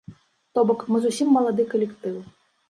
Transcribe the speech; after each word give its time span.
То 0.57 0.63
бок, 0.69 0.85
мы 0.93 1.01
зусім 1.03 1.29
малады 1.35 1.67
калектыў. 1.75 2.17